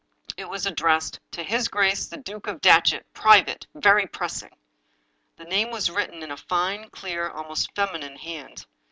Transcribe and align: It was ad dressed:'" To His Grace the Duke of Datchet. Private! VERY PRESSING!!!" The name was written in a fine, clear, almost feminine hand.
It 0.35 0.49
was 0.49 0.65
ad 0.65 0.77
dressed:'" 0.77 1.19
To 1.33 1.43
His 1.43 1.67
Grace 1.67 2.07
the 2.07 2.17
Duke 2.17 2.47
of 2.47 2.59
Datchet. 2.59 3.05
Private! 3.13 3.67
VERY 3.75 4.07
PRESSING!!!" 4.07 4.49
The 5.37 5.43
name 5.45 5.69
was 5.69 5.91
written 5.91 6.23
in 6.23 6.31
a 6.31 6.37
fine, 6.37 6.89
clear, 6.89 7.29
almost 7.29 7.69
feminine 7.75 8.15
hand. 8.15 8.65